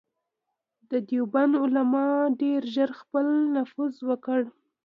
د 0.89 0.91
دیوبند 1.09 1.53
علماوو 1.63 2.33
ډېر 2.41 2.61
ژر 2.73 2.91
خپل 3.01 3.25
نفوذ 3.55 3.93
وکړ. 4.09 4.41